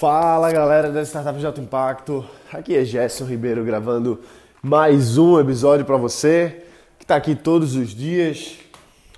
[0.00, 4.18] Fala galera da Startup de Alto Impacto, aqui é Gerson Ribeiro gravando
[4.62, 6.64] mais um episódio para você
[6.98, 8.56] que está aqui todos os dias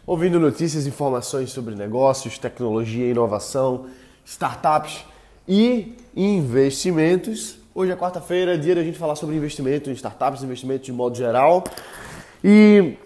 [0.04, 3.86] ouvindo notícias e informações sobre negócios, tecnologia, inovação,
[4.24, 5.04] startups
[5.46, 7.58] e investimentos.
[7.72, 11.62] Hoje é quarta-feira, dia da gente falar sobre investimento em startups, investimentos de modo geral.
[12.42, 12.96] E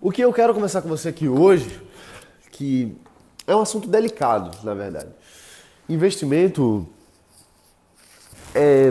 [0.00, 1.80] o que eu quero conversar com você aqui hoje,
[2.50, 2.92] que
[3.46, 5.10] é um assunto delicado, na verdade.
[5.88, 6.86] Investimento
[8.54, 8.90] é,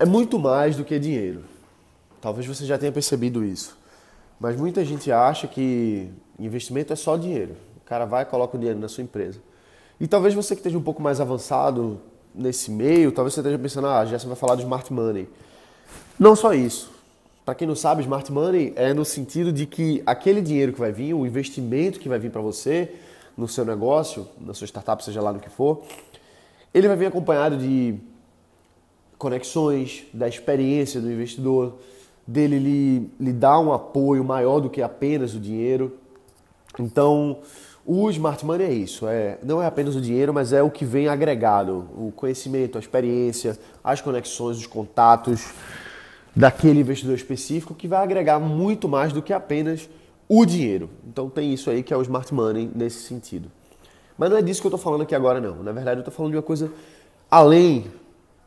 [0.00, 1.44] é muito mais do que dinheiro.
[2.20, 3.78] Talvez você já tenha percebido isso.
[4.40, 7.54] Mas muita gente acha que investimento é só dinheiro.
[7.76, 9.38] O cara vai e coloca o dinheiro na sua empresa.
[10.00, 12.00] E talvez você que esteja um pouco mais avançado
[12.34, 15.28] nesse meio, talvez você esteja pensando, ah, já você vai falar de smart money.
[16.18, 16.90] Não só isso.
[17.44, 20.90] Para quem não sabe, smart money é no sentido de que aquele dinheiro que vai
[20.90, 22.92] vir, o investimento que vai vir para você
[23.36, 25.82] no seu negócio, na sua startup, seja lá no que for,
[26.74, 27.94] ele vai vir acompanhado de
[29.16, 31.78] conexões, da experiência do investidor,
[32.26, 35.96] dele lhe, lhe dar um apoio maior do que apenas o dinheiro.
[36.78, 37.38] Então,
[37.86, 40.84] o smart money é isso, é, não é apenas o dinheiro, mas é o que
[40.84, 45.52] vem agregado, o conhecimento, a experiência, as conexões, os contatos
[46.34, 49.88] daquele investidor específico que vai agregar muito mais do que apenas
[50.28, 50.90] o dinheiro.
[51.06, 53.50] Então tem isso aí que é o smart money nesse sentido.
[54.16, 55.62] Mas não é disso que eu estou falando aqui agora, não.
[55.62, 56.72] Na verdade, eu estou falando de uma coisa
[57.30, 57.86] além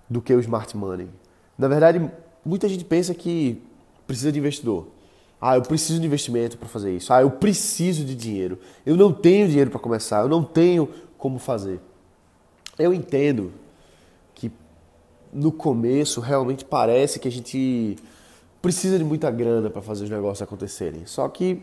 [0.10, 1.08] do que o smart money.
[1.58, 2.10] Na verdade,
[2.46, 3.62] muita gente pensa que
[4.06, 4.88] precisa de investidor.
[5.40, 7.14] Ah, eu preciso de investimento para fazer isso.
[7.14, 8.58] Ah, eu preciso de dinheiro.
[8.86, 10.22] Eu não tenho dinheiro para começar.
[10.22, 11.80] Eu não tenho como fazer.
[12.80, 13.52] Eu entendo
[14.34, 14.52] que
[15.32, 17.98] no começo realmente parece que a gente
[18.62, 21.06] precisa de muita grana para fazer os negócios acontecerem.
[21.06, 21.62] Só que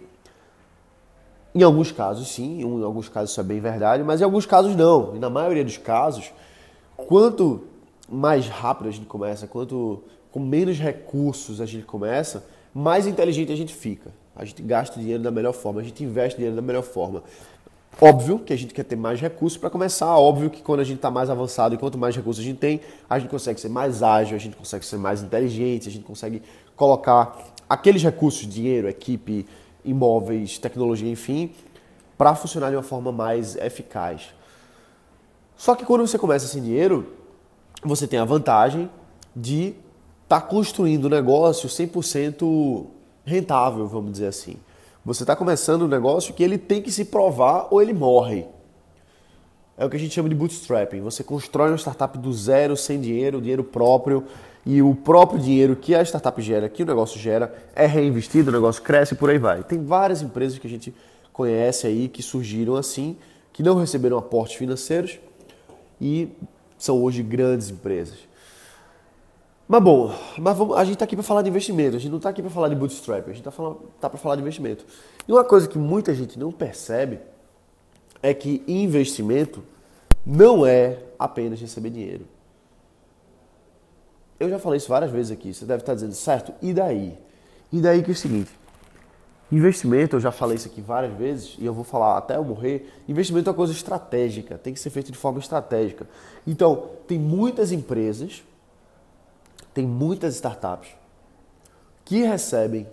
[1.55, 4.75] em alguns casos, sim, em alguns casos isso é bem verdade, mas em alguns casos
[4.75, 5.15] não.
[5.15, 6.33] E na maioria dos casos,
[6.97, 7.63] quanto
[8.09, 10.03] mais rápido a gente começa, quanto
[10.33, 14.11] com menos recursos a gente começa, mais inteligente a gente fica.
[14.35, 17.23] A gente gasta dinheiro da melhor forma, a gente investe dinheiro da melhor forma.
[18.01, 20.97] Óbvio que a gente quer ter mais recursos para começar, óbvio que quando a gente
[20.97, 24.03] está mais avançado e quanto mais recursos a gente tem, a gente consegue ser mais
[24.03, 26.43] ágil, a gente consegue ser mais inteligente, a gente consegue
[26.75, 29.47] colocar aqueles recursos, dinheiro, equipe,
[29.85, 31.53] imóveis, tecnologia, enfim,
[32.17, 34.35] para funcionar de uma forma mais eficaz.
[35.57, 37.13] Só que quando você começa sem dinheiro,
[37.83, 38.91] você tem a vantagem
[39.35, 39.75] de
[40.25, 42.87] estar tá construindo um negócio 100%
[43.25, 44.57] rentável, vamos dizer assim.
[45.05, 48.47] Você está começando um negócio que ele tem que se provar ou ele morre.
[49.77, 51.01] É o que a gente chama de bootstrapping.
[51.01, 54.25] Você constrói uma startup do zero, sem dinheiro, dinheiro próprio,
[54.65, 58.53] e o próprio dinheiro que a startup gera, que o negócio gera, é reinvestido, o
[58.53, 59.63] negócio cresce e por aí vai.
[59.63, 60.95] Tem várias empresas que a gente
[61.33, 63.17] conhece aí que surgiram assim,
[63.53, 65.19] que não receberam aportes financeiros
[66.01, 66.29] e
[66.79, 68.19] são hoje grandes empresas.
[69.67, 72.19] Mas bom, mas vamos, a gente está aqui para falar de investimento, a gente não
[72.19, 73.51] está aqui para falar de bootstrap, a gente está
[74.01, 74.85] tá para falar de investimento.
[75.27, 77.19] E uma coisa que muita gente não percebe
[78.25, 79.63] é que investimento
[80.25, 82.27] não é apenas receber dinheiro.
[84.41, 85.53] Eu já falei isso várias vezes aqui.
[85.53, 87.19] Você deve estar dizendo, certo, e daí?
[87.71, 88.51] E daí que é o seguinte:
[89.53, 92.91] investimento, eu já falei isso aqui várias vezes e eu vou falar até eu morrer.
[93.07, 96.09] Investimento é uma coisa estratégica, tem que ser feito de forma estratégica.
[96.47, 98.43] Então, tem muitas empresas,
[99.75, 100.89] tem muitas startups
[102.07, 102.89] que recebem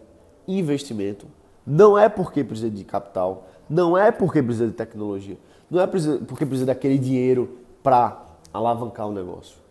[0.45, 1.25] investimento.
[1.65, 5.37] Não é porque precisa de capital, não é porque precisa de tecnologia,
[5.69, 9.61] não é porque precisa daquele dinheiro para alavancar o negócio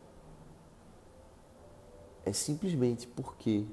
[2.24, 3.64] é simplesmente porque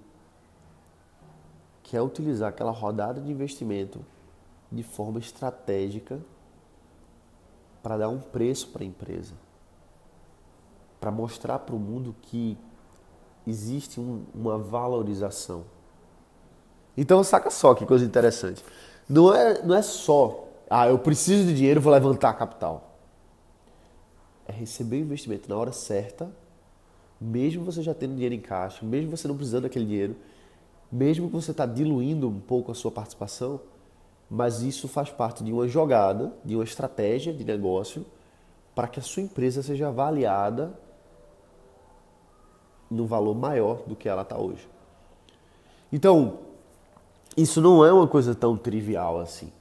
[1.83, 4.03] quer utilizar aquela rodada de investimento
[4.71, 6.19] de forma estratégica
[7.81, 9.33] para dar um preço para a empresa,
[10.99, 12.57] para mostrar para o mundo que
[13.45, 15.63] existe um, uma valorização.
[16.97, 18.63] Então saca só que coisa interessante.
[19.07, 22.97] Não é, não é só, ah, eu preciso de dinheiro, vou levantar capital.
[24.47, 26.29] É receber o investimento na hora certa
[27.19, 30.15] mesmo você já tendo dinheiro em caixa, mesmo você não precisando daquele dinheiro,
[30.91, 33.59] mesmo que você está diluindo um pouco a sua participação,
[34.29, 38.05] mas isso faz parte de uma jogada, de uma estratégia de negócio
[38.75, 40.77] para que a sua empresa seja avaliada
[42.89, 44.67] no valor maior do que ela está hoje.
[45.91, 46.39] Então,
[47.37, 49.51] isso não é uma coisa tão trivial assim.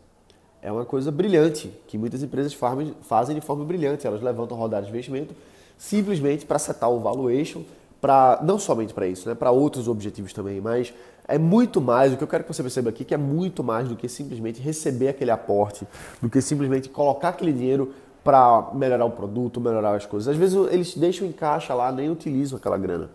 [0.62, 2.56] É uma coisa brilhante, que muitas empresas
[3.02, 4.06] fazem de forma brilhante.
[4.06, 5.34] Elas levantam rodadas de investimento
[5.78, 7.62] simplesmente para setar o valuation,
[8.00, 10.92] para não somente para isso, né, para outros objetivos também, mas
[11.28, 13.88] é muito mais, o que eu quero que você perceba aqui, que é muito mais
[13.88, 15.86] do que simplesmente receber aquele aporte,
[16.22, 17.92] do que simplesmente colocar aquele dinheiro
[18.22, 20.28] para melhorar o produto, melhorar as coisas.
[20.28, 23.10] Às vezes eles deixam em caixa lá, nem utilizam aquela grana,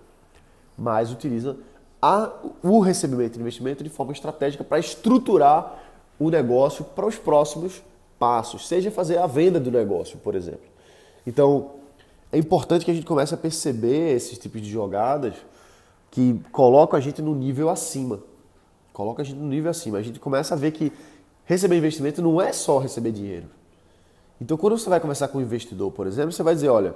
[0.78, 1.58] mas utilizam
[2.01, 2.31] a,
[2.63, 5.80] o recebimento de investimento de forma estratégica para estruturar
[6.19, 7.81] o negócio para os próximos
[8.18, 10.69] passos, seja fazer a venda do negócio, por exemplo.
[11.25, 11.71] Então,
[12.31, 15.33] é importante que a gente comece a perceber esses tipos de jogadas
[16.09, 18.19] que colocam a gente no nível acima.
[18.94, 19.98] Coloca a gente no nível acima.
[19.98, 20.92] A gente começa a ver que
[21.45, 23.48] receber investimento não é só receber dinheiro.
[24.39, 26.94] Então, quando você vai conversar com um investidor, por exemplo, você vai dizer: olha,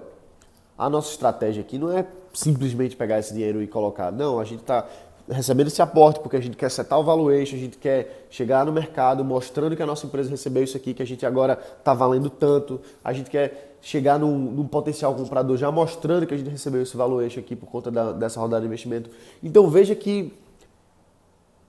[0.78, 4.12] a nossa estratégia aqui não é simplesmente pegar esse dinheiro e colocar.
[4.12, 4.86] Não, a gente está
[5.28, 8.72] recebendo esse aporte porque a gente quer setar o valuation, a gente quer chegar no
[8.72, 12.30] mercado mostrando que a nossa empresa recebeu isso aqui, que a gente agora está valendo
[12.30, 16.82] tanto, a gente quer chegar num, num, potencial comprador já mostrando que a gente recebeu
[16.82, 19.10] esse valuation aqui por conta da, dessa rodada de investimento.
[19.42, 20.34] Então veja que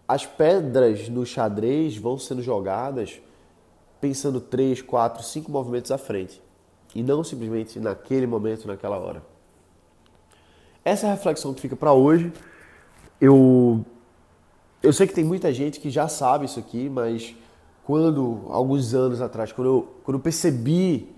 [0.08, 3.20] as pedras no xadrez vão sendo jogadas
[4.00, 6.40] pensando três, quatro, cinco movimentos à frente
[6.98, 9.22] e não simplesmente naquele momento, naquela hora.
[10.84, 12.32] Essa é a reflexão que fica para hoje.
[13.20, 13.84] Eu
[14.82, 17.34] eu sei que tem muita gente que já sabe isso aqui, mas
[17.84, 21.12] quando alguns anos atrás, quando eu, quando eu percebi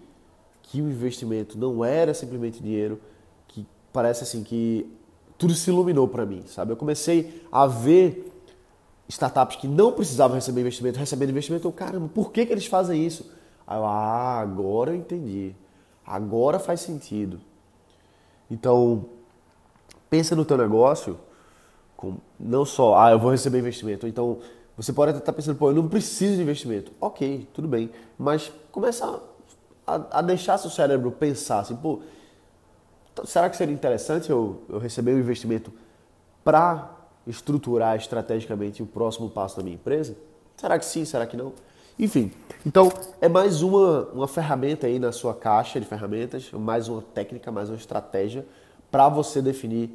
[0.62, 3.00] que o investimento não era simplesmente dinheiro,
[3.46, 4.90] que parece assim que
[5.36, 6.72] tudo se iluminou para mim, sabe?
[6.72, 8.32] Eu comecei a ver
[9.08, 13.06] startups que não precisavam receber investimento, recebendo investimento, eu, caramba, por que, que eles fazem
[13.06, 13.30] isso?
[13.66, 15.54] Aí eu, ah, agora eu entendi.
[16.08, 17.38] Agora faz sentido.
[18.50, 19.04] Então,
[20.08, 21.20] pensa no teu negócio
[21.94, 24.06] com não só, ah, eu vou receber investimento.
[24.06, 24.38] Então,
[24.74, 26.92] você pode até estar pensando, pô, eu não preciso de investimento.
[26.98, 27.90] Ok, tudo bem.
[28.18, 29.20] Mas começa
[29.86, 32.00] a, a deixar seu cérebro pensar assim, pô,
[33.24, 35.70] será que seria interessante eu, eu receber um investimento
[36.42, 36.90] para
[37.26, 40.16] estruturar estrategicamente o próximo passo da minha empresa?
[40.56, 41.04] Será que sim?
[41.04, 41.52] Será que não?
[41.98, 42.30] Enfim,
[42.64, 47.50] então é mais uma, uma ferramenta aí na sua caixa de ferramentas, mais uma técnica,
[47.50, 48.46] mais uma estratégia
[48.90, 49.90] para você definir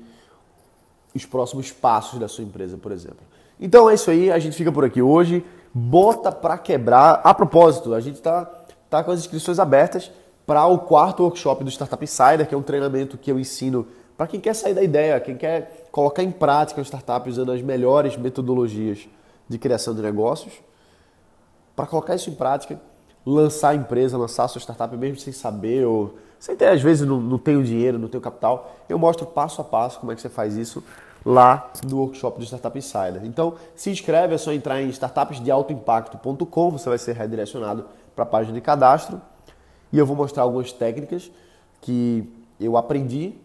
[1.15, 3.19] os próximos passos da sua empresa, por exemplo.
[3.59, 5.45] Então é isso aí, a gente fica por aqui hoje.
[5.73, 7.21] Bota para quebrar.
[7.23, 8.45] A propósito, a gente está
[8.89, 10.11] tá com as inscrições abertas
[10.45, 14.27] para o quarto workshop do Startup Insider, que é um treinamento que eu ensino para
[14.27, 18.15] quem quer sair da ideia, quem quer colocar em prática o startup usando as melhores
[18.15, 19.07] metodologias
[19.49, 20.53] de criação de negócios,
[21.75, 22.79] para colocar isso em prática,
[23.25, 27.07] lançar a empresa, lançar a sua startup mesmo sem saber ou sem ter, às vezes,
[27.07, 30.21] não, não tenho dinheiro, não tenho capital, eu mostro passo a passo como é que
[30.21, 30.83] você faz isso
[31.25, 33.23] lá no workshop do Startup Insider.
[33.23, 38.53] Então, se inscreve, é só entrar em startupsdealtoimpacto.com, você vai ser redirecionado para a página
[38.53, 39.21] de cadastro
[39.91, 41.31] e eu vou mostrar algumas técnicas
[41.79, 42.29] que
[42.59, 43.35] eu aprendi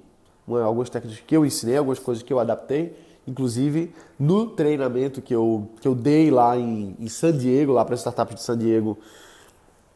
[0.56, 2.96] algumas técnicas que eu ensinei, algumas coisas que eu adaptei,
[3.28, 7.94] inclusive no treinamento que eu, que eu dei lá em, em San Diego, lá para
[7.94, 8.98] as startups de San Diego,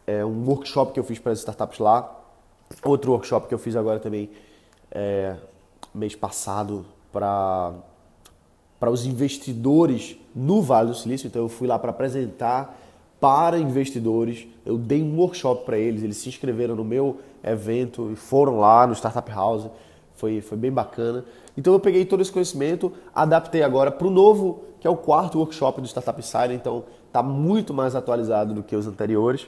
[0.07, 2.21] é um workshop que eu fiz para as startups lá,
[2.85, 4.31] outro workshop que eu fiz agora também
[4.91, 5.37] é,
[5.95, 7.73] mês passado para
[8.79, 12.77] para os investidores no Vale do Silício, então eu fui lá para apresentar
[13.21, 18.17] para investidores, eu dei um workshop para eles, eles se inscreveram no meu evento e
[18.17, 19.69] foram lá no Startup House
[20.15, 21.25] foi, foi bem bacana.
[21.57, 25.39] Então eu peguei todo esse conhecimento, adaptei agora para o novo, que é o quarto
[25.39, 29.47] workshop do Startup Insider, então está muito mais atualizado do que os anteriores.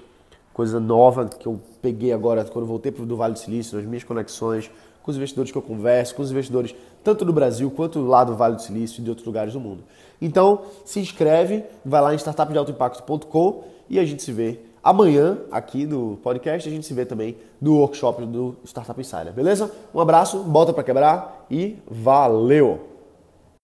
[0.52, 4.04] Coisa nova que eu peguei agora quando voltei para o Vale do Silício, nas minhas
[4.04, 4.70] conexões,
[5.02, 8.34] com os investidores que eu converso, com os investidores tanto do Brasil quanto lá do
[8.34, 9.84] Vale do Silício e de outros lugares do mundo.
[10.20, 16.18] Então, se inscreve, vai lá em startupdealtoimpacto.com e a gente se vê Amanhã, aqui no
[16.18, 19.72] podcast, a gente se vê também no workshop do Startup Insider, beleza?
[19.94, 22.93] Um abraço, bota para quebrar e valeu!